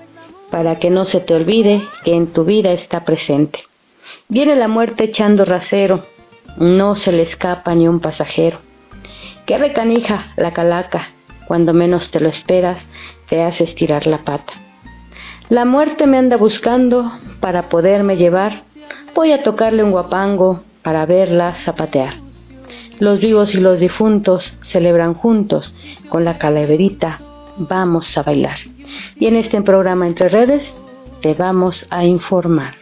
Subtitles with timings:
[0.51, 3.61] para que no se te olvide que en tu vida está presente.
[4.29, 6.03] Viene la muerte echando rasero,
[6.59, 8.59] no se le escapa ni un pasajero.
[9.45, 11.11] Qué recanija la calaca,
[11.47, 12.79] cuando menos te lo esperas,
[13.29, 14.55] te hace estirar la pata.
[15.49, 18.65] La muerte me anda buscando para poderme llevar,
[19.15, 22.17] voy a tocarle un guapango para verla zapatear.
[22.99, 25.73] Los vivos y los difuntos celebran juntos,
[26.09, 27.21] con la calaverita
[27.57, 28.59] vamos a bailar.
[29.19, 30.63] Y en este programa Entre Redes
[31.23, 32.75] te vamos a informar.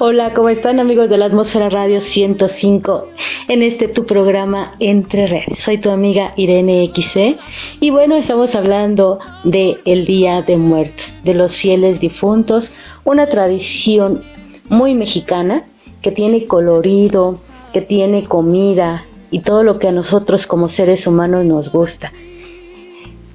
[0.00, 3.06] Hola, ¿cómo están amigos de la Atmósfera Radio 105?
[3.48, 5.60] En este tu programa Entre Redes.
[5.64, 7.36] Soy tu amiga Irene XC
[7.80, 12.68] y bueno, estamos hablando de el Día de Muertos, de los fieles difuntos,
[13.04, 14.24] una tradición
[14.68, 15.64] muy mexicana
[16.02, 17.38] que tiene colorido,
[17.72, 22.10] que tiene comida y todo lo que a nosotros como seres humanos nos gusta.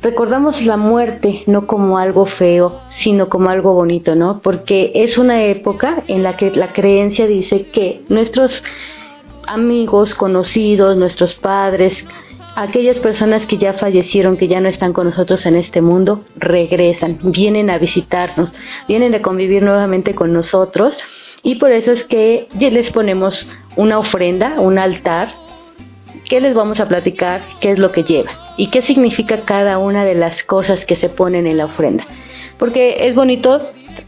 [0.01, 4.39] Recordamos la muerte no como algo feo, sino como algo bonito, ¿no?
[4.39, 8.63] Porque es una época en la que la creencia dice que nuestros
[9.47, 11.93] amigos, conocidos, nuestros padres,
[12.55, 17.17] aquellas personas que ya fallecieron, que ya no están con nosotros en este mundo, regresan,
[17.21, 18.51] vienen a visitarnos,
[18.87, 20.93] vienen a convivir nuevamente con nosotros
[21.43, 25.29] y por eso es que les ponemos una ofrenda, un altar,
[26.29, 30.05] que les vamos a platicar qué es lo que lleva y qué significa cada una
[30.05, 32.05] de las cosas que se ponen en la ofrenda.
[32.57, 33.61] Porque es bonito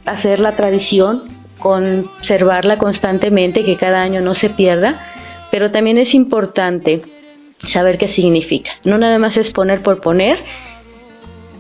[0.05, 1.23] hacer la tradición,
[1.59, 5.01] conservarla constantemente, que cada año no se pierda,
[5.51, 7.01] pero también es importante
[7.73, 8.71] saber qué significa.
[8.83, 10.37] No nada más es poner por poner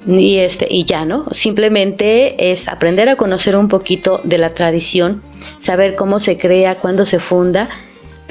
[0.07, 1.25] y este y ya, ¿no?
[1.33, 5.23] Simplemente es aprender a conocer un poquito de la tradición,
[5.65, 7.69] saber cómo se crea, cuándo se funda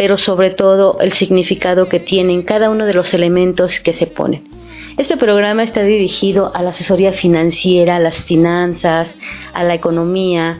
[0.01, 4.49] pero sobre todo el significado que tienen cada uno de los elementos que se ponen.
[4.97, 9.15] Este programa está dirigido a la asesoría financiera, a las finanzas,
[9.53, 10.59] a la economía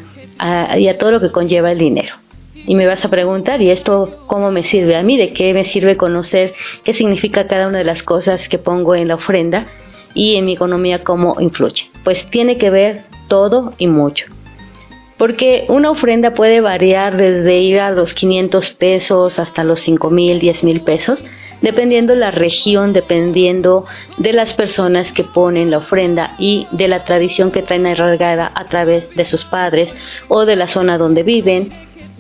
[0.77, 2.17] y a todo lo que conlleva el dinero.
[2.67, 5.17] Y me vas a preguntar, ¿y esto cómo me sirve a mí?
[5.17, 6.53] ¿De qué me sirve conocer
[6.85, 9.65] qué significa cada una de las cosas que pongo en la ofrenda
[10.13, 11.91] y en mi economía cómo influye?
[12.05, 14.27] Pues tiene que ver todo y mucho
[15.21, 20.41] porque una ofrenda puede variar desde ir a los 500 pesos hasta los 5 mil,
[20.41, 21.19] 10 mil pesos,
[21.61, 23.85] dependiendo la región, dependiendo
[24.17, 28.65] de las personas que ponen la ofrenda y de la tradición que traen arraigada a
[28.65, 29.93] través de sus padres
[30.29, 31.69] o de la zona donde viven.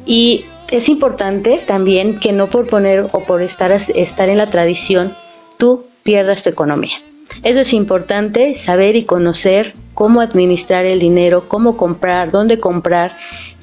[0.04, 5.16] Y es importante también que no por poner o por estar, estar en la tradición,
[5.56, 6.98] tú pierdas tu economía.
[7.42, 13.12] Eso es importante, saber y conocer cómo administrar el dinero, cómo comprar, dónde comprar,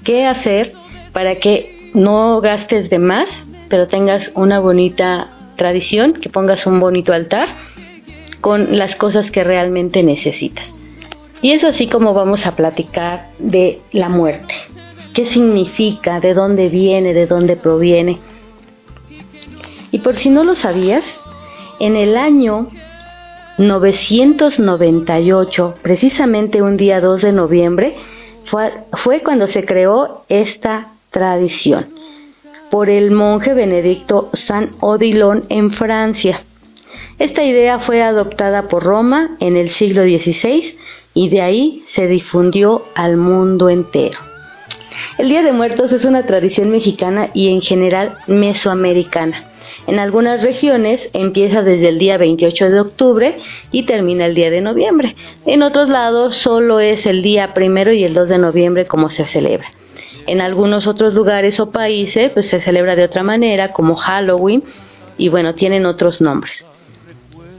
[0.03, 0.73] qué hacer
[1.13, 3.29] para que no gastes de más,
[3.69, 7.49] pero tengas una bonita tradición, que pongas un bonito altar
[8.41, 10.65] con las cosas que realmente necesitas.
[11.41, 14.53] Y es así como vamos a platicar de la muerte.
[15.13, 16.19] ¿Qué significa?
[16.19, 17.13] ¿De dónde viene?
[17.13, 18.19] ¿De dónde proviene?
[19.91, 21.03] Y por si no lo sabías,
[21.79, 22.67] en el año
[23.57, 27.95] 998, precisamente un día 2 de noviembre,
[28.45, 28.71] fue,
[29.03, 31.97] fue cuando se creó esta tradición
[32.69, 36.43] por el monje benedicto San Odilon en Francia.
[37.19, 40.77] Esta idea fue adoptada por Roma en el siglo XVI
[41.13, 44.19] y de ahí se difundió al mundo entero.
[45.17, 49.46] El Día de Muertos es una tradición mexicana y en general mesoamericana.
[49.87, 53.37] En algunas regiones empieza desde el día 28 de octubre
[53.71, 55.15] y termina el día de noviembre.
[55.45, 59.25] En otros lados solo es el día primero y el 2 de noviembre como se
[59.27, 59.71] celebra.
[60.27, 64.61] En algunos otros lugares o países pues se celebra de otra manera como Halloween
[65.17, 66.65] y bueno, tienen otros nombres.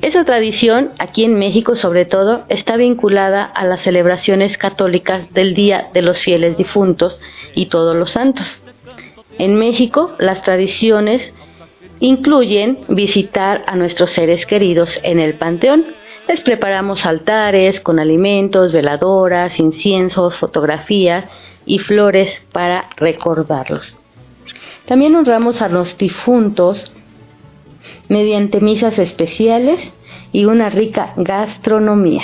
[0.02, 5.88] Esa tradición, aquí en México sobre todo, está vinculada a las celebraciones católicas del Día
[5.94, 7.19] de los Fieles Difuntos
[7.54, 8.62] y Todos los Santos.
[9.38, 11.22] En México, las tradiciones
[12.00, 15.84] incluyen visitar a nuestros seres queridos en el panteón.
[16.28, 21.24] Les preparamos altares con alimentos, veladoras, inciensos, fotografías
[21.64, 23.82] y flores para recordarlos.
[24.86, 26.92] También honramos a los difuntos
[28.08, 29.80] mediante misas especiales
[30.32, 32.22] y una rica gastronomía.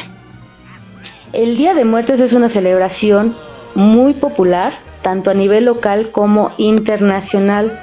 [1.33, 3.35] El Día de Muertos es una celebración
[3.75, 7.79] muy popular, tanto a nivel local como internacional,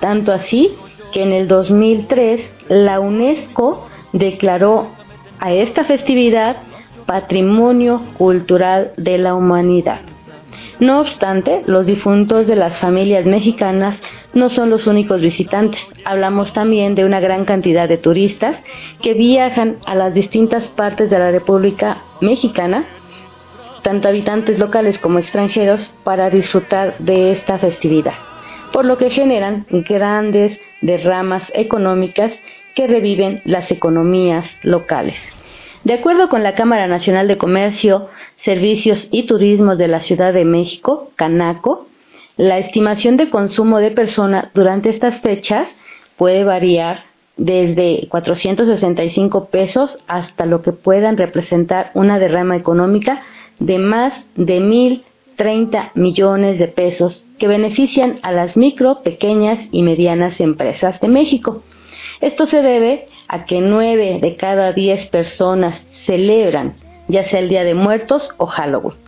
[0.00, 0.70] tanto así
[1.12, 4.88] que en el 2003 la UNESCO declaró
[5.38, 6.56] a esta festividad
[7.06, 10.00] Patrimonio Cultural de la Humanidad.
[10.80, 13.98] No obstante, los difuntos de las familias mexicanas
[14.34, 15.80] no son los únicos visitantes.
[16.04, 18.56] Hablamos también de una gran cantidad de turistas
[19.02, 22.84] que viajan a las distintas partes de la República Mexicana,
[23.82, 28.14] tanto habitantes locales como extranjeros, para disfrutar de esta festividad,
[28.72, 32.32] por lo que generan grandes derramas económicas
[32.74, 35.16] que reviven las economías locales.
[35.84, 38.08] De acuerdo con la Cámara Nacional de Comercio,
[38.44, 41.86] Servicios y Turismo de la Ciudad de México, Canaco,
[42.36, 45.68] la estimación de consumo de persona durante estas fechas
[46.16, 47.04] puede variar
[47.36, 53.22] desde 465 pesos hasta lo que puedan representar una derrama económica
[53.58, 54.60] de más de
[55.36, 61.62] 1.030 millones de pesos que benefician a las micro, pequeñas y medianas empresas de México.
[62.20, 66.74] Esto se debe a que 9 de cada 10 personas celebran
[67.08, 69.02] ya sea el Día de Muertos o Halloween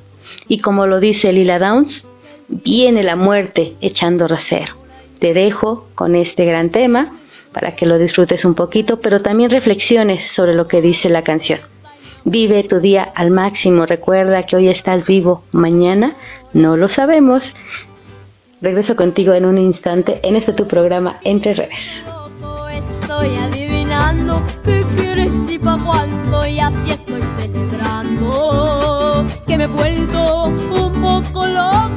[0.49, 2.05] Y como lo dice Lila Downs,
[2.49, 4.75] viene la muerte echando rasero.
[5.21, 7.07] Te dejo con este gran tema
[7.53, 11.61] para que lo disfrutes un poquito, pero también reflexiones sobre lo que dice la canción.
[12.25, 16.17] Vive tu día al máximo, recuerda que hoy estás vivo, mañana
[16.53, 17.43] no lo sabemos.
[18.61, 21.79] Regreso contigo en un instante en este tu programa Entre Redes.
[24.39, 30.93] Adivinando qué quieres y pa' cuando y así estoy celebrando que me he vuelto un
[31.01, 31.89] poco loco.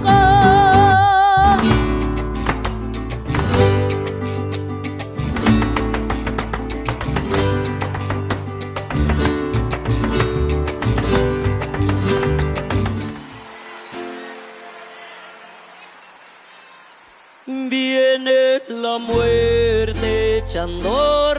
[17.45, 21.33] Viene la muerte echando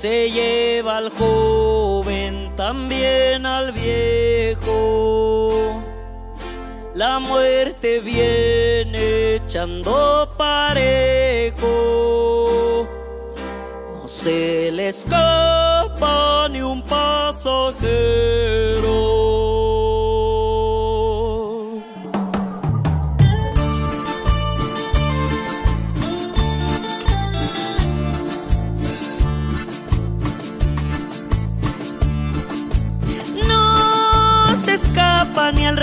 [0.00, 5.50] se lleva al joven también al viejo.
[6.94, 11.68] La muerte viene echando parejo,
[13.92, 18.49] no se le escapa ni un pasajero.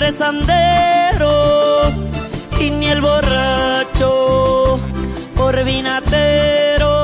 [0.07, 1.81] Rezandero
[2.61, 4.79] y ni el borracho
[5.35, 6.95] por vinatero,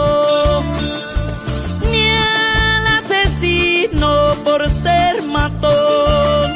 [1.91, 6.55] ni el asesino por ser matón.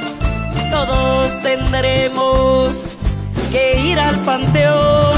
[0.72, 2.94] Todos tendremos
[3.51, 5.18] que ir al panteón.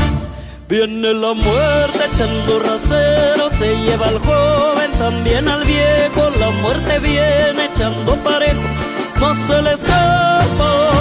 [0.67, 6.31] Viene la muerte echando rasero, se lleva al joven, también al viejo.
[6.39, 10.99] La muerte viene echando parejo no se le escapa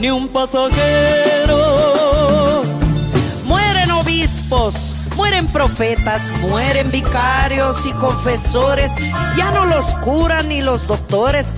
[0.00, 1.60] ni un pasajero.
[3.44, 8.90] Mueren obispos, mueren profetas, mueren vicarios y confesores,
[9.36, 11.48] ya no los curan ni los doctores,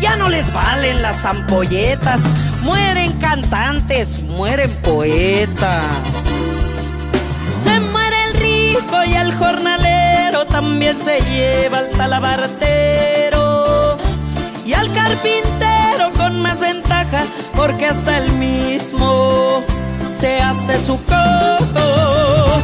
[0.00, 2.20] ya no les valen las ampolletas,
[2.62, 5.84] mueren cantantes, mueren poetas.
[7.62, 13.32] Se muere el rico y el jornalero, también se lleva el talabartero
[14.64, 16.62] y al carpintero con más
[17.54, 19.62] porque hasta el mismo
[20.18, 22.62] se hace su cojo.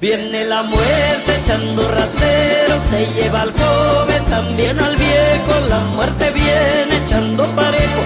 [0.00, 6.96] Viene la muerte echando rasero, se lleva al joven, también al viejo, la muerte viene
[7.04, 8.02] echando parejo,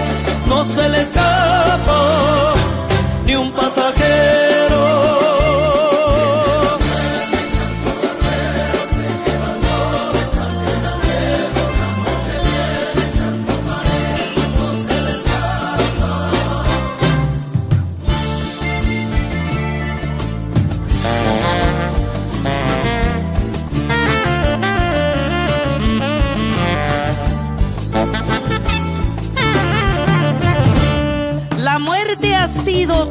[0.47, 2.53] no se le escapa
[3.25, 5.18] ni un pasajero.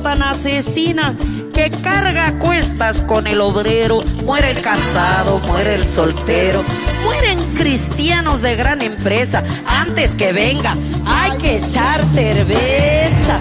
[0.03, 1.17] Tan asesina
[1.53, 4.01] que carga cuestas con el obrero.
[4.25, 6.63] Muere el casado, muere el soltero,
[7.03, 9.43] mueren cristianos de gran empresa.
[9.67, 13.41] Antes que venga, hay que echar cerveza.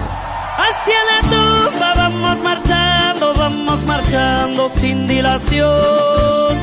[0.58, 6.58] Hacia la tumba vamos marchando, vamos marchando sin dilación.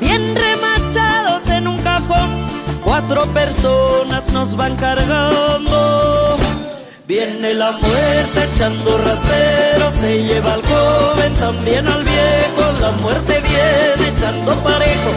[0.00, 2.46] Bien remachados en un cajón,
[2.82, 6.33] cuatro personas nos van cargando.
[7.06, 12.72] Viene la muerte echando rasero, se lleva al joven, también al viejo.
[12.80, 15.10] La muerte viene echando parejo,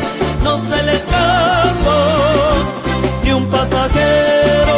[0.44, 1.96] no se le escapó
[3.24, 4.75] ni un pasajero.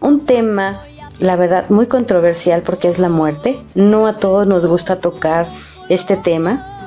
[0.00, 0.82] Un tema,
[1.18, 3.58] la verdad, muy controversial porque es la muerte.
[3.74, 5.46] No a todos nos gusta tocar
[5.88, 6.77] este tema,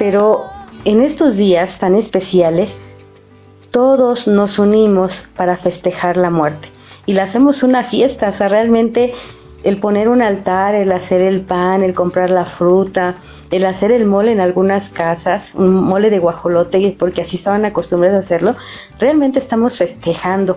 [0.00, 0.44] pero
[0.86, 2.74] en estos días tan especiales,
[3.70, 6.70] todos nos unimos para festejar la muerte.
[7.04, 9.12] Y le hacemos una fiesta, o sea, realmente
[9.62, 13.16] el poner un altar, el hacer el pan, el comprar la fruta,
[13.50, 18.22] el hacer el mole en algunas casas, un mole de guajolote, porque así estaban acostumbrados
[18.22, 18.56] a hacerlo,
[18.98, 20.56] realmente estamos festejando.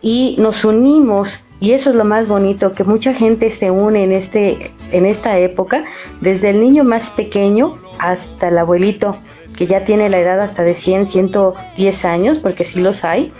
[0.00, 1.28] Y nos unimos
[1.62, 5.38] y eso es lo más bonito, que mucha gente se une en, este, en esta
[5.38, 5.84] época,
[6.20, 9.18] desde el niño más pequeño hasta el abuelito,
[9.56, 13.32] que ya tiene la edad hasta de 100, 110 años, porque sí los hay.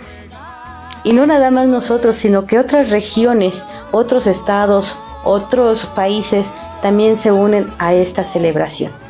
[1.03, 3.53] Y no nada más nosotros, sino que otras regiones,
[3.91, 6.45] otros estados, otros países
[6.81, 9.02] también se unen a esta celebración.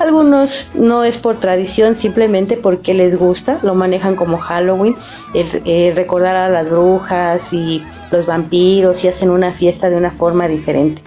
[0.00, 4.94] Algunos no es por tradición, simplemente porque les gusta, lo manejan como Halloween,
[5.34, 10.12] el, eh, recordar a las brujas y los vampiros y hacen una fiesta de una
[10.12, 11.02] forma diferente.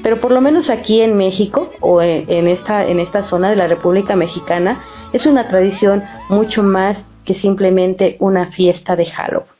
[0.00, 3.66] Pero por lo menos aquí en México o en esta, en esta zona de la
[3.66, 4.78] República Mexicana
[5.12, 9.50] es una tradición mucho más que simplemente una fiesta de Halloween.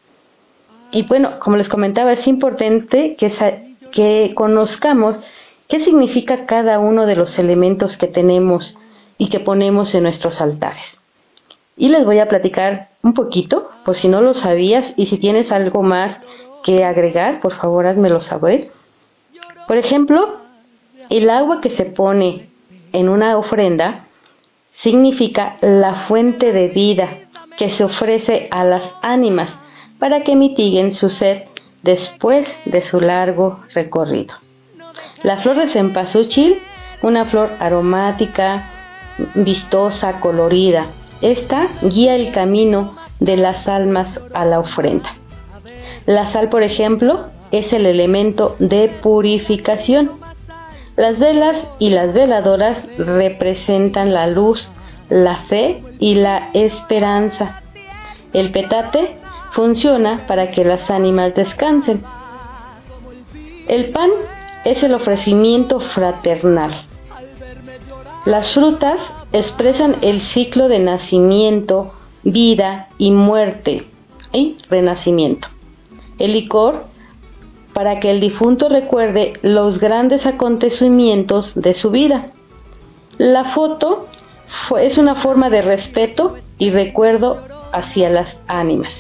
[0.93, 3.33] Y bueno, como les comentaba, es importante que,
[3.91, 5.17] que conozcamos
[5.69, 8.77] qué significa cada uno de los elementos que tenemos
[9.19, 10.83] y que ponemos en nuestros altares.
[11.77, 15.53] Y les voy a platicar un poquito, por si no lo sabías, y si tienes
[15.53, 16.17] algo más
[16.65, 18.71] que agregar, por favor házmelo saber.
[19.69, 20.41] Por ejemplo,
[21.11, 22.49] el agua que se pone
[22.93, 24.07] en una ofrenda
[24.83, 27.09] significa la fuente de vida
[27.57, 29.51] que se ofrece a las ánimas
[29.99, 31.45] para que mitiguen su sed
[31.83, 34.35] después de su largo recorrido.
[35.23, 36.57] La flor de cempasúchil,
[37.03, 38.65] una flor aromática,
[39.35, 40.87] vistosa, colorida.
[41.23, 45.15] Esta guía el camino de las almas a la ofrenda.
[46.05, 50.13] La sal, por ejemplo, es el elemento de purificación.
[50.97, 54.67] Las velas y las veladoras representan la luz,
[55.09, 57.63] la fe y la esperanza.
[58.33, 59.17] El petate
[59.53, 62.03] funciona para que las ánimas descansen.
[63.69, 64.11] El pan
[64.67, 66.85] es el ofrecimiento fraternal.
[68.25, 68.99] Las frutas
[69.33, 73.87] expresan el ciclo de nacimiento, vida y muerte
[74.33, 75.47] y renacimiento.
[76.19, 76.87] El licor
[77.75, 82.33] para que el difunto recuerde los grandes acontecimientos de su vida.
[83.19, 84.09] La foto
[84.81, 87.39] es una forma de respeto y recuerdo
[87.73, 88.93] hacia las ánimas.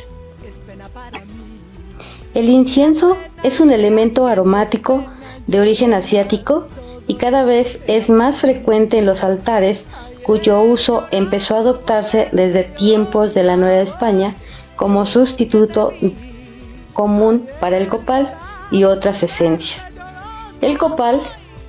[2.34, 5.06] El incienso es un elemento aromático
[5.46, 6.66] de origen asiático
[7.06, 9.78] y cada vez es más frecuente en los altares
[10.22, 14.34] cuyo uso empezó a adoptarse desde tiempos de la Nueva España
[14.74, 15.92] como sustituto
[16.92, 18.34] común para el copal
[18.70, 19.80] y otras esencias.
[20.60, 21.20] El copal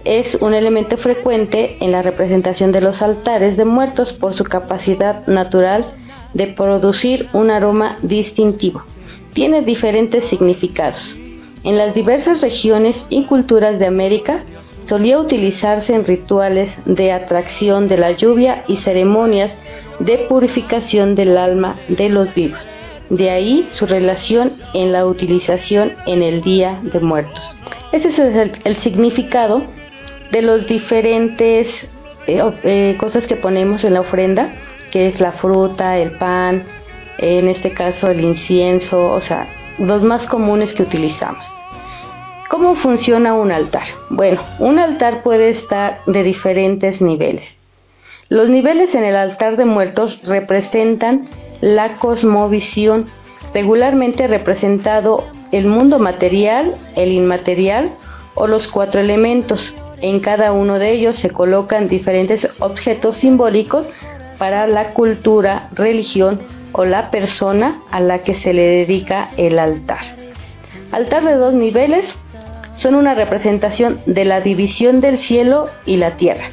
[0.05, 5.27] es un elemento frecuente en la representación de los altares de muertos por su capacidad
[5.27, 5.85] natural
[6.33, 8.81] de producir un aroma distintivo
[9.37, 10.99] tiene diferentes significados.
[11.63, 14.43] En las diversas regiones y culturas de América
[14.87, 19.51] solía utilizarse en rituales de atracción de la lluvia y ceremonias
[19.99, 22.59] de purificación del alma de los vivos.
[23.09, 27.41] De ahí su relación en la utilización en el Día de Muertos.
[27.91, 28.19] Ese es
[28.63, 29.63] el, significado
[30.31, 31.67] de los diferentes
[32.27, 34.51] eh, eh, cosas que ponemos en la ofrenda,
[34.91, 36.63] que es la fruta, el pan,
[37.17, 41.45] en este caso el incienso, o sea, los más comunes que utilizamos.
[42.49, 43.83] ¿Cómo funciona un altar?
[44.09, 47.43] Bueno, un altar puede estar de diferentes niveles.
[48.29, 51.29] Los niveles en el altar de muertos representan
[51.61, 53.05] la cosmovisión,
[53.53, 57.91] regularmente representado el mundo material, el inmaterial
[58.35, 59.73] o los cuatro elementos.
[60.01, 63.87] En cada uno de ellos se colocan diferentes objetos simbólicos
[64.37, 66.39] para la cultura, religión
[66.71, 69.99] o la persona a la que se le dedica el altar.
[70.91, 72.13] Altar de dos niveles
[72.75, 76.51] son una representación de la división del cielo y la tierra.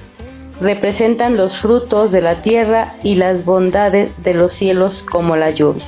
[0.60, 5.84] Representan los frutos de la tierra y las bondades de los cielos como la lluvia.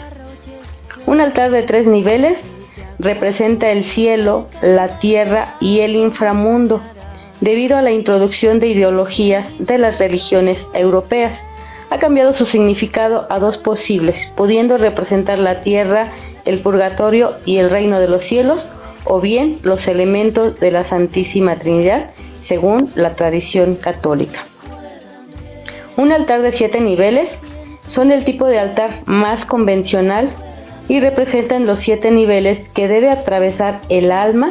[1.07, 2.45] Un altar de tres niveles
[2.99, 6.81] representa el cielo, la tierra y el inframundo,
[7.41, 11.39] debido a la introducción de ideologías de las religiones europeas.
[11.91, 16.13] Ha cambiado su significado a dos posibles, pudiendo representar la tierra,
[16.45, 18.69] el purgatorio y el reino de los cielos,
[19.05, 22.11] o bien los elementos de la Santísima Trinidad,
[22.49, 24.45] según la tradición católica.
[25.97, 27.29] Un altar de siete niveles
[27.87, 30.29] son el tipo de altar más convencional
[30.89, 34.51] y representan los siete niveles que debe atravesar el alma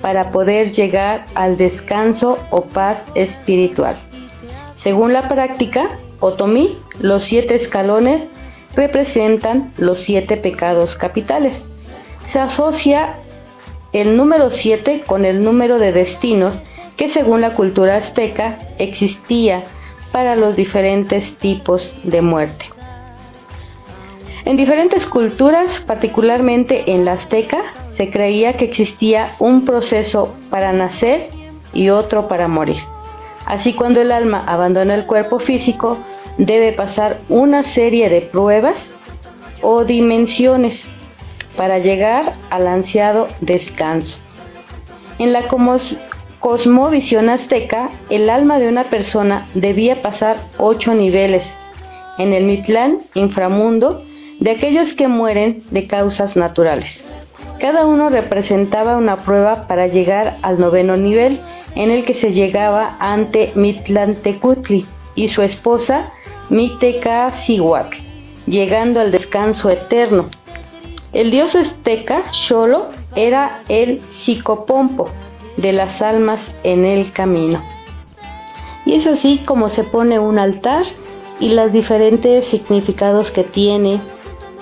[0.00, 3.96] para poder llegar al descanso o paz espiritual.
[4.82, 8.22] Según la práctica Otomí, los siete escalones
[8.74, 11.56] representan los siete pecados capitales.
[12.32, 13.16] Se asocia
[13.92, 16.54] el número 7 con el número de destinos
[16.96, 19.62] que según la cultura azteca existía
[20.12, 22.66] para los diferentes tipos de muerte.
[24.44, 27.58] En diferentes culturas, particularmente en la azteca,
[27.96, 31.20] se creía que existía un proceso para nacer
[31.72, 32.82] y otro para morir.
[33.46, 35.98] Así cuando el alma abandona el cuerpo físico,
[36.36, 38.76] debe pasar una serie de pruebas
[39.62, 40.80] o dimensiones
[41.56, 44.16] para llegar al ansiado descanso.
[45.18, 45.42] En la
[46.40, 51.44] cosmovisión azteca, el alma de una persona debía pasar ocho niveles.
[52.18, 54.04] En el Mitlán, inframundo,
[54.40, 56.90] de aquellos que mueren de causas naturales.
[57.60, 61.40] Cada uno representaba una prueba para llegar al noveno nivel,
[61.76, 64.84] en el que se llegaba ante Mitlantecutli
[65.14, 66.06] y su esposa
[66.50, 67.96] Mitecacihuac,
[68.46, 70.26] llegando al descanso eterno.
[71.12, 75.10] El dios azteca Xolo era el psicopompo
[75.56, 77.62] de las almas en el camino.
[78.84, 80.84] Y es así como se pone un altar
[81.40, 84.00] y los diferentes significados que tiene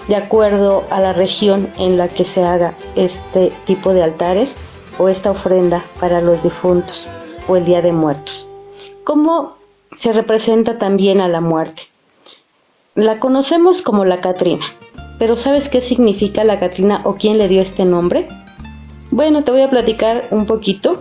[0.09, 4.50] de acuerdo a la región en la que se haga este tipo de altares
[4.98, 7.09] o esta ofrenda para los difuntos
[7.48, 8.46] o el Día de Muertos.
[9.04, 9.57] ¿Cómo
[10.02, 11.83] se representa también a la muerte?
[12.94, 14.66] La conocemos como la Catrina,
[15.18, 18.28] pero ¿sabes qué significa la Catrina o quién le dio este nombre?
[19.11, 20.98] Bueno, te voy a platicar un poquito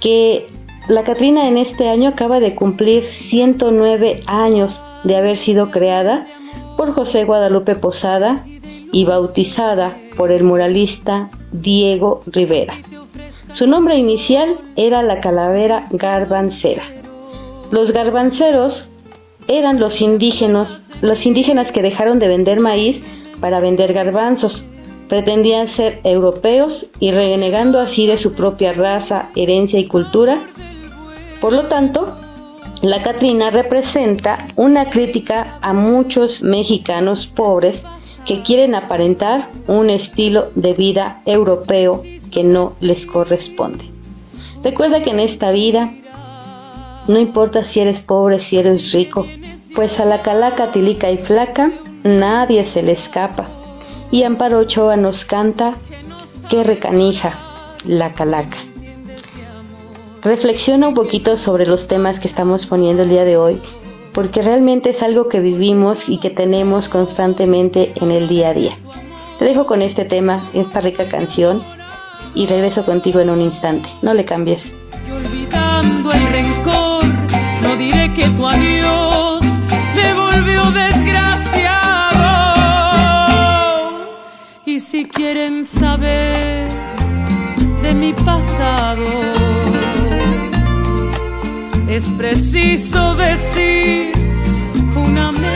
[0.00, 0.46] que
[0.88, 6.26] la Catrina en este año acaba de cumplir 109 años de haber sido creada
[6.76, 8.44] por José Guadalupe Posada
[8.92, 12.76] y bautizada por el muralista Diego Rivera.
[13.54, 16.84] Su nombre inicial era la calavera garbancera.
[17.70, 18.84] Los garbanceros
[19.48, 20.68] eran los indígenas,
[21.00, 23.02] los indígenas que dejaron de vender maíz
[23.40, 24.62] para vender garbanzos.
[25.08, 30.46] Pretendían ser europeos y renegando así de su propia raza, herencia y cultura.
[31.40, 32.14] Por lo tanto,
[32.82, 37.82] la Catrina representa una crítica a muchos mexicanos pobres
[38.26, 43.84] que quieren aparentar un estilo de vida europeo que no les corresponde.
[44.62, 45.92] Recuerda que en esta vida
[47.08, 49.26] no importa si eres pobre, si eres rico,
[49.74, 51.70] pues a la calaca tilica y flaca
[52.04, 53.48] nadie se le escapa.
[54.10, 55.74] Y Amparo Ochoa nos canta
[56.48, 57.38] que recanija
[57.84, 58.58] la calaca
[60.22, 63.60] reflexiona un poquito sobre los temas que estamos poniendo el día de hoy,
[64.14, 68.76] porque realmente es algo que vivimos y que tenemos constantemente en el día a día.
[69.38, 71.62] Te dejo con este tema, esta rica canción,
[72.34, 73.88] y regreso contigo en un instante.
[74.02, 74.72] No le cambies.
[75.10, 77.04] olvidando el rencor,
[77.62, 79.42] no diré que tu adiós
[79.94, 81.92] me volvió desgraciado.
[84.64, 86.68] Y si quieren saber
[87.82, 89.41] de mi pasado,
[91.94, 94.12] es preciso decir
[94.96, 95.52] una mentira.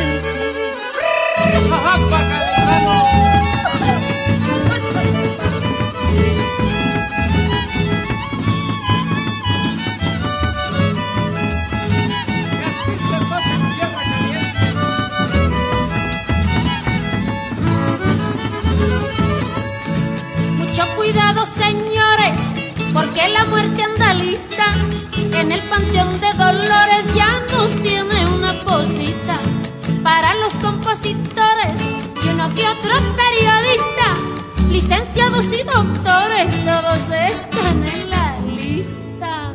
[20.96, 22.40] cuidado, señores,
[22.92, 24.85] porque la muerte anda lista
[25.48, 25.66] mente.
[25.68, 29.38] panteón de dolores ya nos tiene una posita
[30.02, 31.76] para los compositores
[32.24, 34.08] y uno que otro periodista,
[34.70, 36.98] licenciados y doctores, todos
[37.30, 39.52] están en la lista.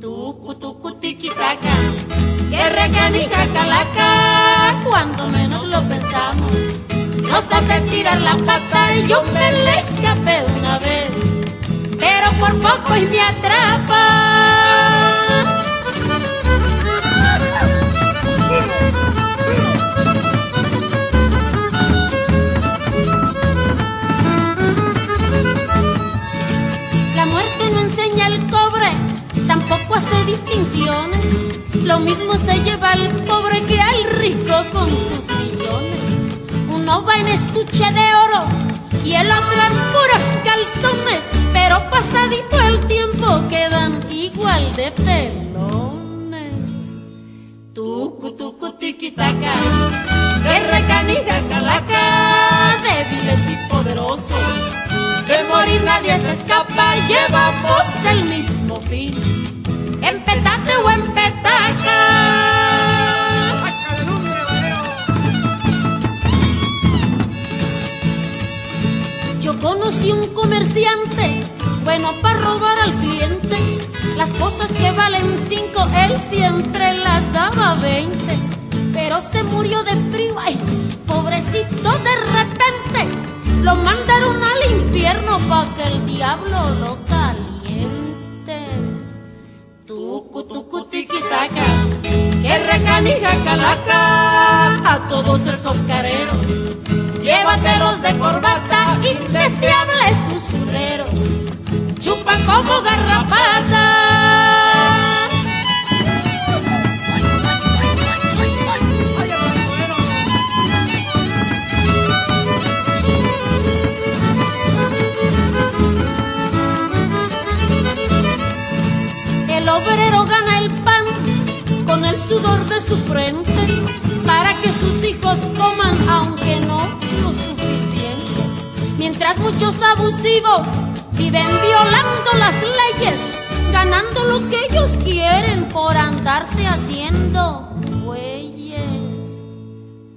[0.00, 1.74] Tucu, tucu, tiquitaca,
[2.50, 6.52] que calaca, cuando menos lo pensamos,
[7.28, 11.10] nos hace tirar la pata y yo me le escapé una vez,
[11.98, 14.19] pero por poco y me atrapa.
[29.70, 31.24] Tampoco hace distinciones.
[31.84, 36.00] Lo mismo se lleva al pobre que al rico con sus millones.
[36.68, 38.44] Uno va en estuche de oro
[39.04, 41.22] y el otro en puros calzones,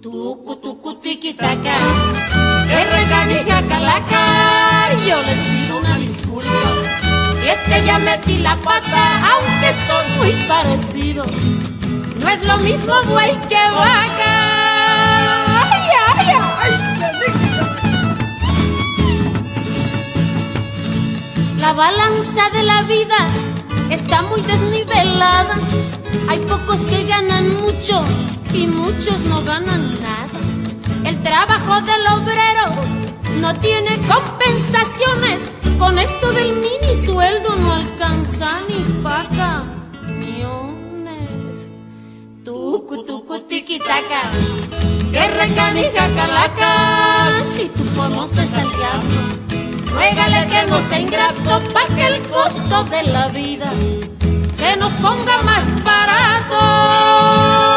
[0.04, 1.76] Tucu, tucu, tiquitaca,
[2.68, 6.62] que reganija calaca, yo les pido una disculpa
[7.42, 11.32] y es que ya metí la pata, aunque son muy parecidos.
[12.20, 14.34] No es lo mismo buey que vaca.
[15.72, 16.28] Ay, ay,
[16.60, 16.72] ay.
[21.60, 23.20] La balanza de la vida
[23.90, 25.58] está muy desnivelada.
[26.28, 28.04] Hay pocos que ganan mucho
[28.54, 30.40] y muchos no ganan nada.
[31.06, 32.66] El trabajo del obrero
[33.42, 35.42] no tiene compensaciones
[35.78, 39.64] con esto del mini sueldo no alcanza ni paga
[40.18, 41.68] millones.
[42.46, 44.22] Tucu, tucu, tiquitaca,
[45.12, 47.32] que recanija calaca.
[47.56, 49.22] Si tú conoces al diablo,
[49.92, 53.72] ruégale que no sea ingrato pa' que el costo de la vida
[54.56, 57.73] se nos ponga más barato.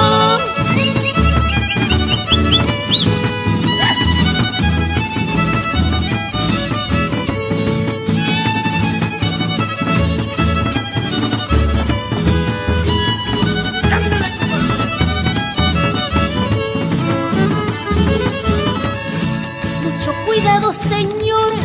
[20.72, 21.64] Señores,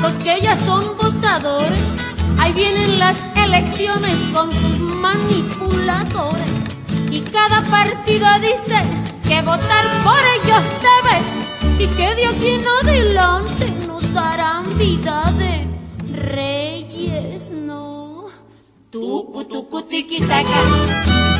[0.00, 1.80] los que ya son votadores.
[2.38, 6.46] Ahí vienen las elecciones con sus manipuladores.
[7.10, 8.82] Y cada partido dice
[9.26, 11.46] que votar por ellos debes
[11.78, 15.66] y que de aquí en adelante nos darán vida de
[16.30, 18.26] reyes, no.
[18.90, 20.60] Tucu, tucu, tiquitaca,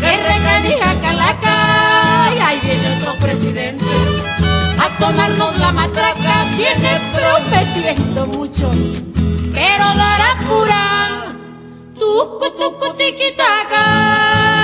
[0.00, 4.45] que regalija calaca, y ahí viene otro presidente
[4.86, 8.70] a sonarnos la matraca viene prometiendo mucho,
[9.52, 11.36] pero dará pura
[11.98, 14.55] tucu tucu tiquitaca.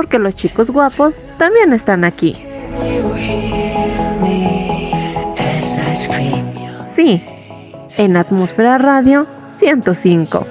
[0.00, 2.34] Porque los chicos guapos también están aquí.
[6.96, 7.22] Sí,
[7.98, 9.26] en Atmósfera Radio
[9.58, 10.46] 105.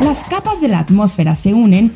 [0.00, 1.94] Las capas de la atmósfera se unen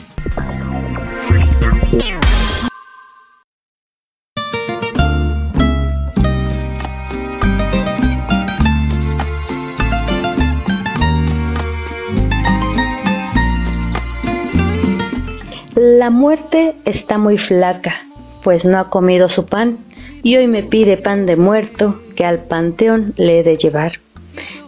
[16.05, 18.03] La muerte está muy flaca,
[18.43, 19.79] pues no ha comido su pan,
[20.23, 23.93] y hoy me pide pan de muerto que al panteón le he de llevar,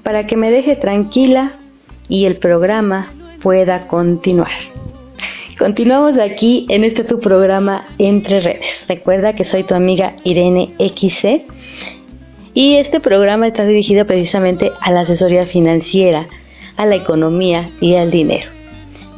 [0.03, 1.59] para que me deje tranquila
[2.09, 3.09] y el programa
[3.43, 4.49] pueda continuar.
[5.59, 8.71] Continuamos aquí en este tu programa Entre Redes.
[8.89, 11.45] Recuerda que soy tu amiga Irene XC
[12.55, 16.29] y este programa está dirigido precisamente a la asesoría financiera,
[16.79, 18.56] a la economía y al dinero.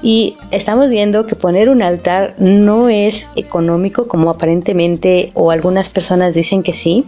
[0.03, 6.35] Y estamos viendo que poner un altar no es económico como aparentemente o algunas personas
[6.35, 7.05] dicen que sí.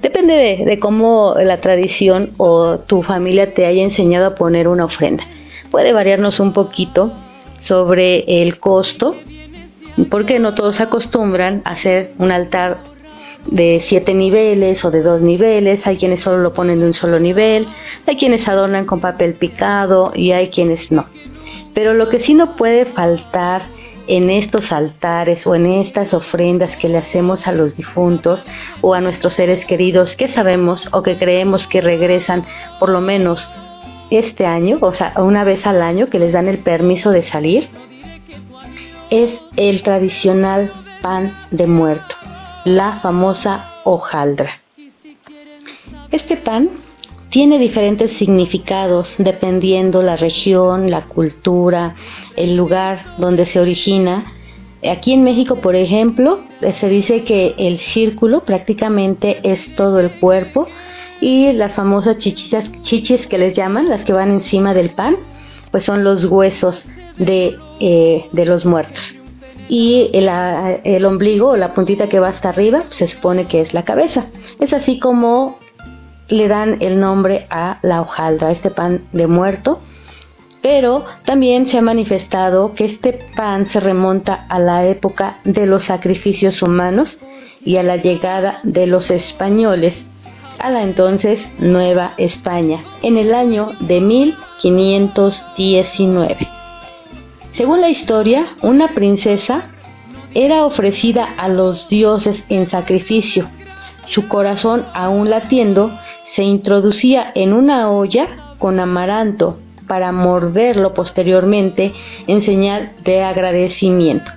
[0.00, 5.24] Depende de, cómo la tradición o tu familia te haya enseñado a poner una ofrenda.
[5.70, 7.12] Puede variarnos un poquito
[7.66, 9.14] sobre el costo,
[10.10, 12.78] porque no todos acostumbran a hacer un altar
[13.46, 17.18] de siete niveles o de dos niveles, hay quienes solo lo ponen de un solo
[17.18, 17.66] nivel,
[18.06, 21.06] hay quienes adornan con papel picado y hay quienes no.
[21.74, 23.62] Pero lo que sí no puede faltar
[24.06, 28.40] en estos altares o en estas ofrendas que le hacemos a los difuntos
[28.80, 32.44] o a nuestros seres queridos que sabemos o que creemos que regresan
[32.80, 33.46] por lo menos
[34.10, 37.68] este año, o sea, una vez al año que les dan el permiso de salir,
[39.08, 42.14] es el tradicional pan de muerto,
[42.64, 44.60] la famosa hojaldra.
[46.10, 46.68] Este pan
[47.32, 51.94] tiene diferentes significados dependiendo la región, la cultura,
[52.36, 54.24] el lugar donde se origina.
[54.88, 56.40] Aquí en México, por ejemplo,
[56.78, 60.68] se dice que el círculo prácticamente es todo el cuerpo
[61.22, 65.16] y las famosas chichis, que les llaman, las que van encima del pan,
[65.70, 66.84] pues son los huesos
[67.16, 69.00] de, eh, los muertos.
[69.70, 70.28] Y el,
[70.84, 74.26] el, ombligo o la puntita que va hasta arriba se supone que es la cabeza.
[74.60, 75.56] Es así como
[76.32, 79.80] le dan el nombre a la hojaldra, este pan de muerto.
[80.62, 85.84] Pero también se ha manifestado que este pan se remonta a la época de los
[85.86, 87.10] sacrificios humanos
[87.64, 90.06] y a la llegada de los españoles
[90.58, 96.48] a la entonces Nueva España en el año de 1519.
[97.56, 99.64] Según la historia, una princesa
[100.34, 103.48] era ofrecida a los dioses en sacrificio,
[104.08, 105.90] su corazón aún latiendo
[106.34, 108.26] se introducía en una olla
[108.58, 111.92] con amaranto para morderlo posteriormente
[112.26, 114.30] en señal de agradecimiento,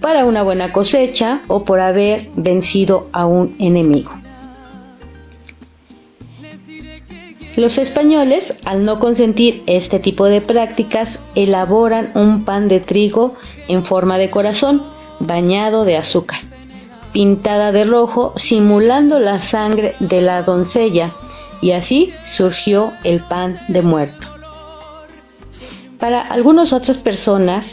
[0.00, 4.10] para una buena cosecha o por haber vencido a un enemigo.
[7.56, 13.34] Los españoles, al no consentir este tipo de prácticas, elaboran un pan de trigo
[13.66, 14.82] en forma de corazón,
[15.18, 16.47] bañado de azúcar
[17.18, 21.10] pintada de rojo simulando la sangre de la doncella
[21.60, 24.24] y así surgió el pan de muerto.
[25.98, 27.64] Para algunas otras personas,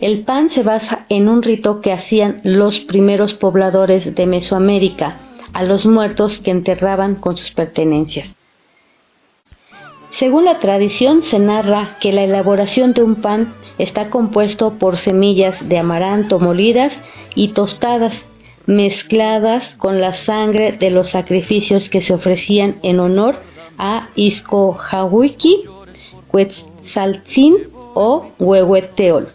[0.00, 5.16] el pan se basa en un rito que hacían los primeros pobladores de Mesoamérica
[5.52, 8.32] a los muertos que enterraban con sus pertenencias.
[10.18, 15.68] Según la tradición se narra que la elaboración de un pan está compuesto por semillas
[15.68, 16.92] de amaranto molidas
[17.36, 18.12] y tostadas
[18.66, 23.36] mezcladas con la sangre de los sacrificios que se ofrecían en honor
[23.78, 25.64] a Iscojahuiqui,
[26.94, 27.54] Saltzin
[27.94, 29.26] o Huehueteol.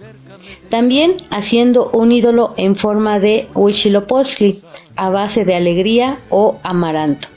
[0.69, 4.61] También haciendo un ídolo en forma de Huitzilopochtli
[4.95, 7.27] a base de alegría o amaranto,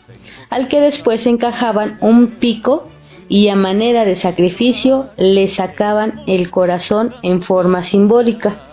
[0.50, 2.88] al que después encajaban un pico
[3.28, 8.66] y a manera de sacrificio le sacaban el corazón en forma simbólica.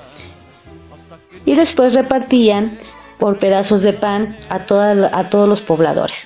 [1.45, 2.78] Y después repartían
[3.20, 6.18] por pedazos de pan a, a todos los pobladores.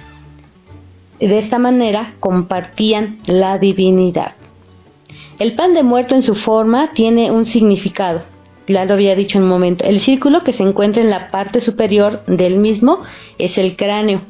[1.19, 4.33] De esta manera compartían la divinidad.
[5.39, 8.23] El pan de muerto en su forma tiene un significado,
[8.67, 9.83] ya lo había dicho en un momento.
[9.83, 12.99] El círculo que se encuentra en la parte superior del mismo
[13.37, 14.21] es el cráneo.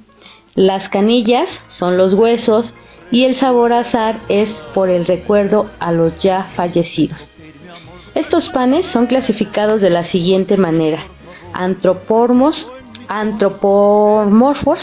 [0.55, 1.47] Las canillas
[1.77, 2.73] son los huesos
[3.11, 7.19] y el sabor azar es por el recuerdo a los ya fallecidos.
[8.15, 11.03] Estos panes son clasificados de la siguiente manera.
[11.61, 12.67] Antropomorfos,
[13.07, 14.79] antropomorfos,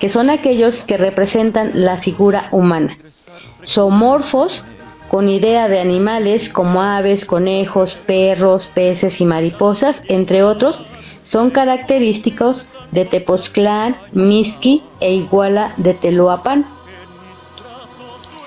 [0.00, 2.96] que son aquellos que representan la figura humana.
[3.74, 4.50] Zoomorfos,
[5.10, 10.80] con idea de animales como aves, conejos, perros, peces y mariposas, entre otros,
[11.24, 16.64] son característicos de Tepoztlán, Mixqui e Iguala de Teloapan.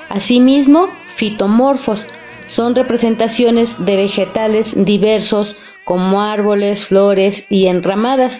[0.10, 2.04] Asimismo, fitomorfos
[2.50, 5.56] son representaciones de vegetales diversos
[5.90, 8.32] como árboles, flores y enramadas,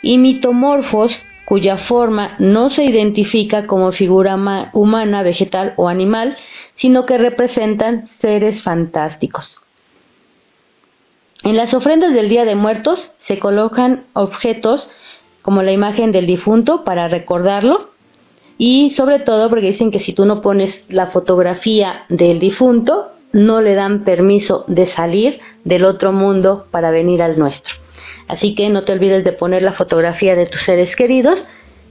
[0.00, 1.10] y mitomorfos
[1.44, 4.36] cuya forma no se identifica como figura
[4.72, 6.36] humana, vegetal o animal,
[6.76, 9.44] sino que representan seres fantásticos.
[11.42, 14.86] En las ofrendas del Día de Muertos se colocan objetos
[15.42, 17.90] como la imagen del difunto para recordarlo
[18.56, 23.60] y sobre todo porque dicen que si tú no pones la fotografía del difunto, no
[23.60, 27.74] le dan permiso de salir del otro mundo para venir al nuestro.
[28.28, 31.42] Así que no te olvides de poner la fotografía de tus seres queridos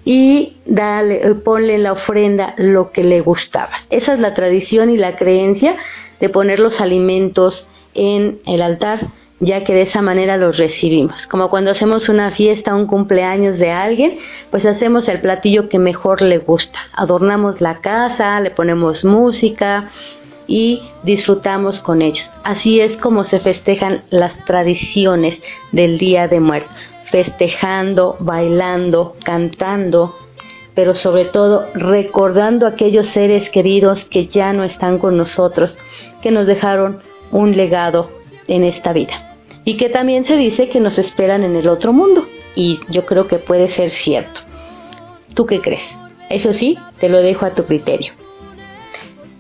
[0.05, 3.71] y dale, ponle la ofrenda lo que le gustaba.
[3.89, 5.75] Esa es la tradición y la creencia
[6.19, 9.07] de poner los alimentos en el altar,
[9.39, 11.15] ya que de esa manera los recibimos.
[11.27, 14.17] Como cuando hacemos una fiesta, un cumpleaños de alguien,
[14.51, 16.79] pues hacemos el platillo que mejor le gusta.
[16.93, 19.91] Adornamos la casa, le ponemos música
[20.47, 22.25] y disfrutamos con ellos.
[22.43, 25.39] Así es como se festejan las tradiciones
[25.71, 26.75] del Día de Muertos
[27.13, 30.15] festejando, bailando, cantando,
[30.73, 35.75] pero sobre todo recordando a aquellos seres queridos que ya no están con nosotros,
[36.23, 38.09] que nos dejaron un legado
[38.47, 42.25] en esta vida y que también se dice que nos esperan en el otro mundo
[42.55, 44.41] y yo creo que puede ser cierto.
[45.35, 45.85] ¿Tú qué crees?
[46.31, 48.11] Eso sí, te lo dejo a tu criterio.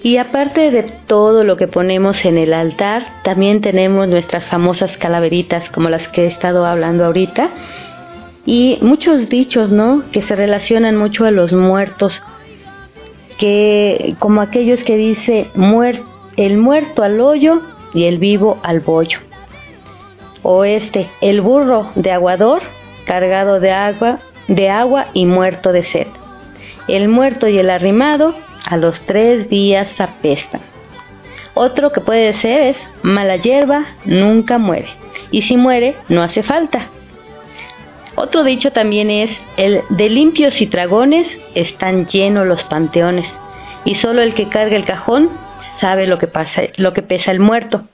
[0.03, 5.69] Y aparte de todo lo que ponemos en el altar, también tenemos nuestras famosas calaveritas
[5.69, 7.49] como las que he estado hablando ahorita.
[8.45, 10.03] Y muchos dichos, ¿no?
[10.11, 12.21] Que se relacionan mucho a los muertos.
[13.39, 15.47] Que como aquellos que dice
[16.35, 17.61] el muerto al hoyo
[17.93, 19.19] y el vivo al bollo.
[20.41, 22.61] O este, el burro de aguador
[23.05, 26.07] cargado de agua, de agua y muerto de sed.
[26.89, 30.61] El muerto y el arrimado a los tres días apestan.
[31.53, 34.87] Otro que puede ser es mala hierba nunca muere
[35.31, 36.87] y si muere no hace falta.
[38.15, 43.25] Otro dicho también es el de limpios y dragones están llenos los panteones
[43.85, 45.29] y solo el que carga el cajón
[45.79, 47.87] sabe lo que pasa, lo que pesa el muerto.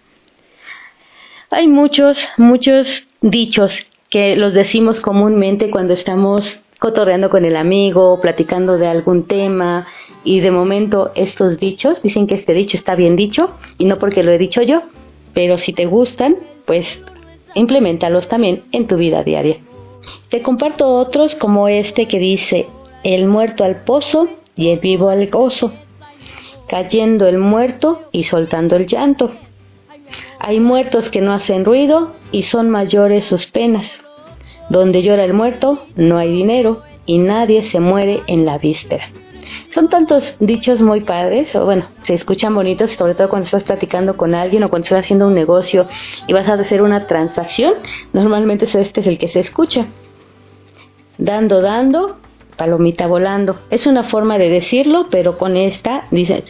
[1.51, 2.85] Hay muchos, muchos
[3.21, 3.71] dichos
[4.09, 6.45] que los decimos comúnmente cuando estamos
[6.79, 9.85] cotorreando con el amigo, platicando de algún tema
[10.23, 14.23] y de momento estos dichos, dicen que este dicho está bien dicho y no porque
[14.23, 14.83] lo he dicho yo,
[15.33, 16.87] pero si te gustan, pues
[17.53, 19.57] implementalos también en tu vida diaria.
[20.29, 22.67] Te comparto otros como este que dice,
[23.03, 25.71] el muerto al pozo y el vivo al gozo,
[26.67, 29.31] cayendo el muerto y soltando el llanto.
[30.39, 33.85] Hay muertos que no hacen ruido y son mayores sus penas.
[34.69, 39.09] Donde llora el muerto, no hay dinero y nadie se muere en la víspera.
[39.73, 44.15] Son tantos dichos muy padres, o bueno, se escuchan bonitos, sobre todo cuando estás platicando
[44.15, 45.87] con alguien o cuando estás haciendo un negocio
[46.27, 47.73] y vas a hacer una transacción,
[48.13, 49.87] normalmente este es el que se escucha.
[51.17, 52.17] Dando, dando,
[52.57, 53.59] palomita volando.
[53.69, 56.43] Es una forma de decirlo, pero con esta dice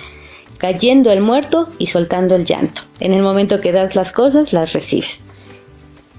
[0.60, 2.82] cayendo el muerto y soltando el llanto.
[3.00, 5.10] En el momento que das las cosas, las recibes.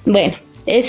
[0.07, 0.35] Bueno,
[0.67, 0.87] es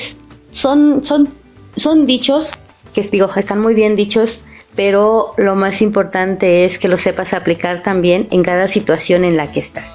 [0.54, 1.30] son, son,
[1.78, 2.50] son dichos
[2.94, 4.30] que digo, están muy bien dichos,
[4.76, 9.52] pero lo más importante es que lo sepas aplicar también en cada situación en la
[9.52, 9.86] que estás.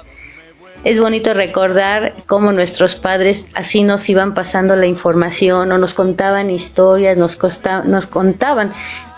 [0.83, 6.49] Es bonito recordar cómo nuestros padres así nos iban pasando la información o nos contaban
[6.49, 7.37] historias, nos,
[7.85, 8.71] nos contaban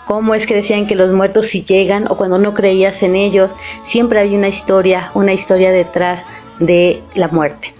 [0.06, 3.50] cómo es que decían que los muertos si llegan o cuando no creías en ellos,
[3.92, 6.24] siempre hay una historia, una historia detrás
[6.58, 7.79] de la muerte.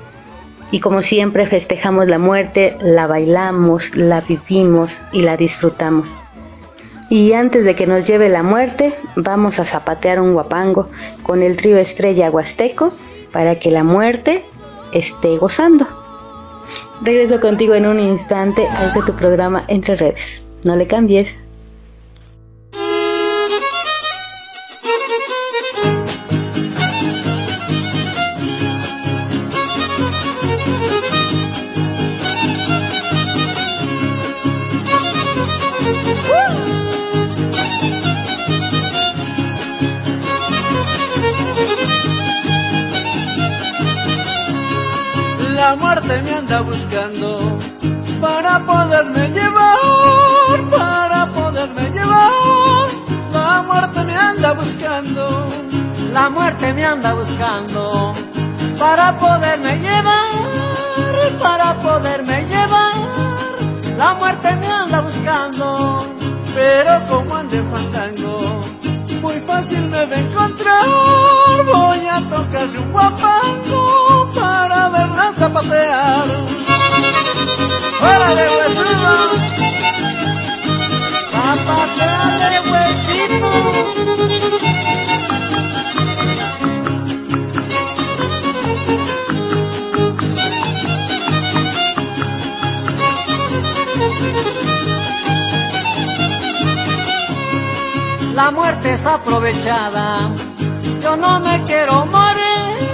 [0.71, 6.07] Y como siempre festejamos la muerte, la bailamos, la vivimos y la disfrutamos.
[7.09, 10.87] Y antes de que nos lleve la muerte, vamos a zapatear un guapango
[11.25, 12.93] con el trío Estrella Huasteco
[13.33, 14.45] para que la muerte
[14.93, 15.87] esté gozando.
[17.03, 20.21] Regreso contigo en un instante a este tu programa Entre Redes.
[20.63, 21.29] No le cambies.
[46.71, 47.59] Buscando
[48.21, 52.89] para poderme llevar, para poderme llevar.
[53.33, 55.49] La muerte me anda buscando,
[56.13, 58.15] la muerte me anda buscando
[58.79, 62.95] para poderme llevar, para poderme llevar.
[63.97, 66.07] La muerte me anda buscando,
[66.55, 68.50] pero como ande fandango,
[69.61, 70.87] fácil me va a encontrar.
[71.65, 76.29] Voy a tocarle un guapango para verla zapatear.
[78.01, 79.15] ¡Órale, huesito!
[81.33, 82.40] ¡Zapateale,
[98.43, 100.31] La muerte es aprovechada.
[101.03, 102.89] Yo no me quiero morir,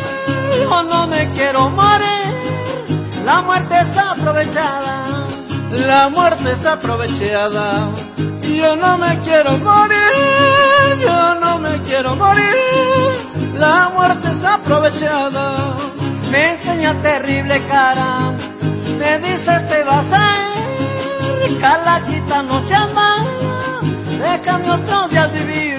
[0.60, 2.34] yo no me quiero morir.
[3.24, 5.28] La muerte es aprovechada.
[5.70, 7.92] La muerte es aprovechada.
[8.42, 13.54] Yo no me quiero morir, yo no me quiero morir.
[13.54, 15.76] La muerte es aprovechada.
[16.28, 18.32] Me enseña terrible cara,
[18.98, 23.45] me dice te vas a ir, calaquita no se ama,
[24.38, 25.76] déjame otro día vivir.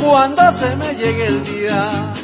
[0.00, 2.15] Cuando se me llegue el día,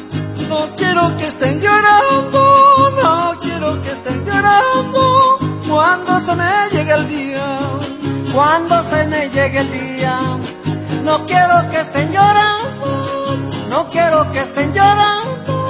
[11.03, 13.37] no quiero que estén llorando,
[13.69, 15.67] no quiero que estén llorando.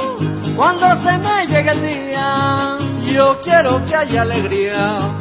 [0.56, 2.78] Cuando se me llegue el día,
[3.14, 5.18] yo quiero que haya alegría.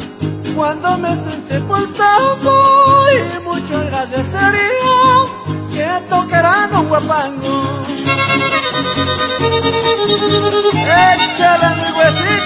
[0.54, 5.24] Cuando me estén sepultando y mucho agradecería
[5.72, 7.82] que tocarán un guapango.
[11.32, 12.41] Échale mi huesito.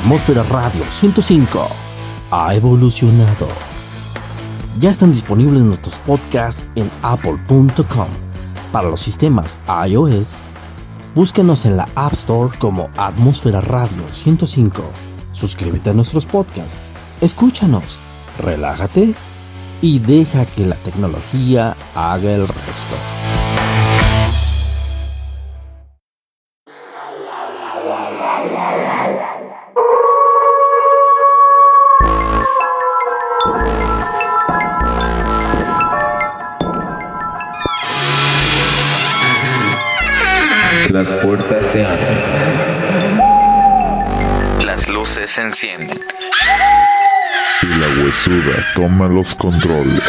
[0.00, 1.68] Atmósfera Radio 105
[2.30, 3.48] ha evolucionado.
[4.78, 8.08] Ya están disponibles nuestros podcasts en apple.com.
[8.72, 10.42] Para los sistemas iOS,
[11.16, 14.82] búsquenos en la App Store como Atmósfera Radio 105.
[15.32, 16.80] Suscríbete a nuestros podcasts,
[17.20, 17.98] escúchanos,
[18.38, 19.14] relájate
[19.82, 23.17] y deja que la tecnología haga el resto.
[45.38, 46.00] Se encienden.
[47.62, 50.02] Y la huesuda toma los controles.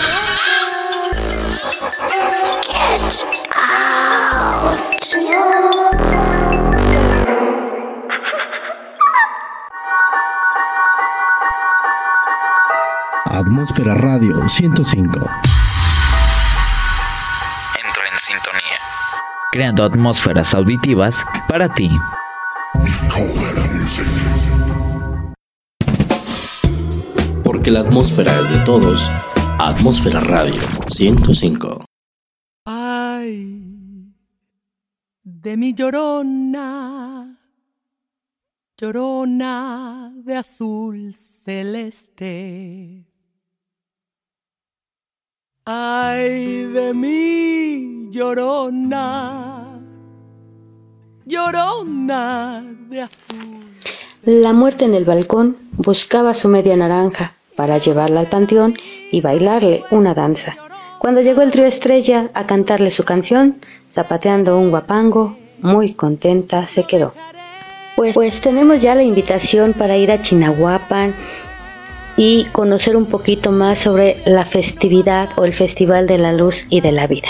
[13.26, 15.20] Atmósfera Radio 105.
[17.86, 18.62] Entro en sintonía.
[19.52, 21.92] creando atmósferas auditivas para ti.
[27.70, 29.11] Porque la atmósfera es de todos.
[29.59, 31.86] Atmósfera Radio 105.
[32.65, 34.11] Ay,
[35.24, 37.38] de mi llorona,
[38.76, 43.05] llorona de azul celeste.
[45.65, 49.80] Ay de mi llorona,
[51.28, 53.65] llorona de azul.
[54.24, 58.78] La muerte en el balcón buscaba su media naranja para llevarla al panteón
[59.12, 60.55] y bailarle una danza.
[60.97, 63.57] Cuando llegó el trío estrella a cantarle su canción,
[63.93, 67.14] zapateando un guapango, muy contenta se quedó.
[67.97, 71.14] Pues, pues tenemos ya la invitación para ir a Chinahuapan
[72.16, 76.80] y conocer un poquito más sobre la festividad o el Festival de la Luz y
[76.80, 77.28] de la Vida.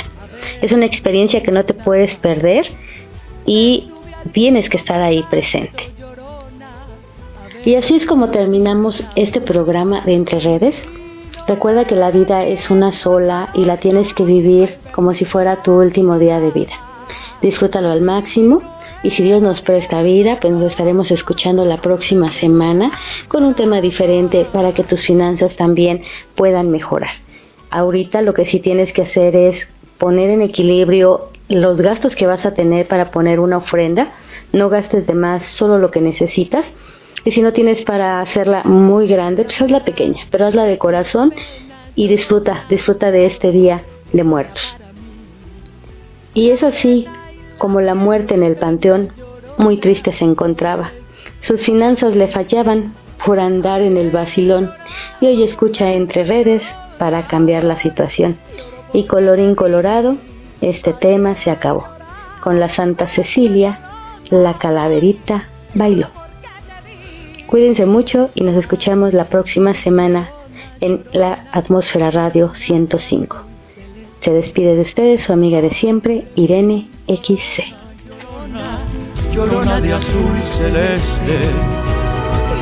[0.62, 2.68] Es una experiencia que no te puedes perder
[3.48, 3.90] y
[4.32, 5.90] tienes que estar ahí presente.
[7.66, 10.76] Y así es como terminamos este programa de Entre Redes.
[11.46, 15.62] Recuerda que la vida es una sola y la tienes que vivir como si fuera
[15.62, 16.72] tu último día de vida.
[17.42, 18.62] Disfrútalo al máximo
[19.04, 22.94] y si Dios nos presta vida, pues nos estaremos escuchando la próxima semana
[23.28, 26.04] con un tema diferente para que tus finanzas también
[26.36, 27.12] puedan mejorar.
[27.72, 29.58] Ahorita lo que sí tienes que hacer es
[29.98, 34.14] poner en equilibrio los gastos que vas a tener para poner una ofrenda.
[34.54, 36.66] No gastes de más, solo lo que necesitas
[37.26, 41.34] y si no tienes para hacerla muy grande, pues hazla pequeña, pero hazla de corazón
[41.96, 44.62] y disfruta, disfruta de este día de muertos.
[46.34, 47.08] Y es así
[47.58, 49.12] como la muerte en el panteón,
[49.58, 50.92] muy triste se encontraba.
[51.42, 52.96] Sus finanzas le fallaban
[53.26, 54.72] por andar en el vacilón
[55.20, 56.62] y hoy escucha entre redes
[56.98, 58.38] para cambiar la situación.
[58.94, 60.18] Y colorín colorado,
[60.62, 61.86] este tema se acabó.
[62.42, 63.80] Con la Santa Cecilia,
[64.30, 66.08] la calaverita bailó.
[67.50, 70.30] Cuídense mucho y nos escuchamos la próxima semana
[70.82, 73.38] en la Atmósfera Radio 105.
[74.24, 77.74] Se despide de ustedes su amiga de siempre, Irene XC.
[79.34, 81.40] Llorona de azul celeste,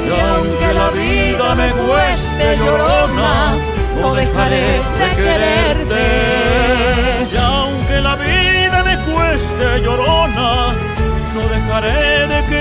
[0.06, 3.58] y aunque la vida me cueste, llorona,
[4.02, 4.62] no dejaré
[5.00, 6.04] de quererte.
[7.34, 10.74] Y aunque la vida me cueste, llorona,
[11.36, 12.57] no dejaré de quererte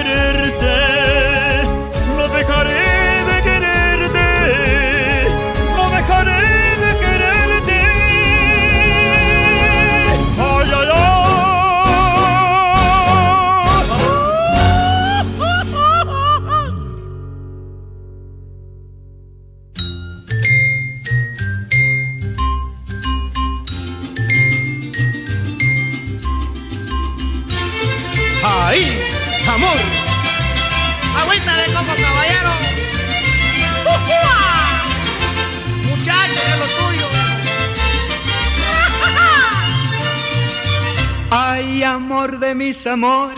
[42.87, 43.37] mis amores,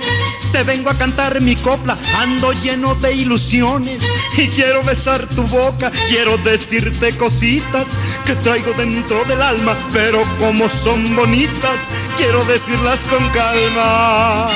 [0.52, 4.02] te vengo a cantar mi copla, ando lleno de ilusiones
[4.36, 10.68] y quiero besar tu boca, quiero decirte cositas que traigo dentro del alma, pero como
[10.68, 14.48] son bonitas, quiero decirlas con calma.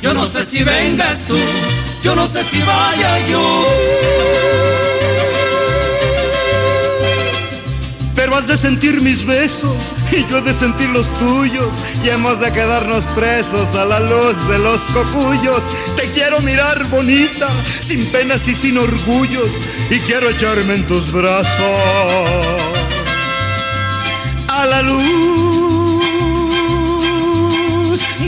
[0.00, 1.36] Yo no sé si vengas tú,
[2.02, 4.65] yo no sé si vaya yo.
[8.36, 13.06] Has de sentir mis besos y yo de sentir los tuyos y hemos de quedarnos
[13.06, 15.64] presos a la luz de los cocuyos.
[15.96, 17.48] Te quiero mirar bonita,
[17.80, 19.58] sin penas y sin orgullos
[19.88, 21.48] y quiero echarme en tus brazos.
[24.48, 26.02] A la luz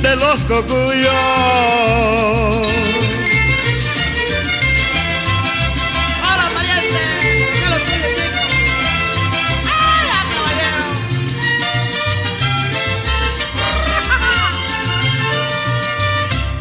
[0.01, 1.13] de los cocuyos.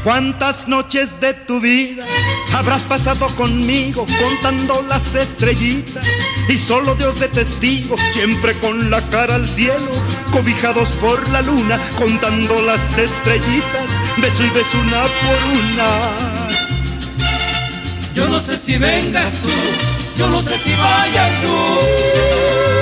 [0.08, 2.06] ¿Cuántas noches de tu vida
[2.54, 6.08] habrás pasado conmigo contando las estrellitas?
[6.48, 9.92] Y solo Dios de testigo, siempre con la cara al cielo,
[10.32, 16.00] cobijados por la luna, contando las estrellitas, beso y beso una por una.
[18.16, 19.50] Yo no sé si vengas tú,
[20.16, 22.77] yo no sé si vayas tú.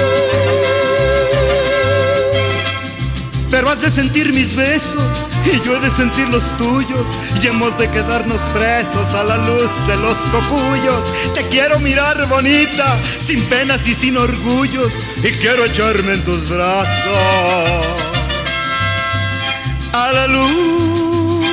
[3.49, 7.77] Pero has de sentir mis besos y yo he de sentir los tuyos y hemos
[7.77, 11.13] de quedarnos presos a la luz de los cocuyos.
[11.33, 17.13] Te quiero mirar bonita, sin penas y sin orgullos y quiero echarme en tus brazos.
[19.93, 21.45] A la luz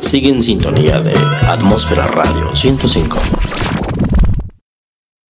[0.00, 1.14] Sigue en sintonía de
[1.46, 3.18] Atmósfera Radio 105.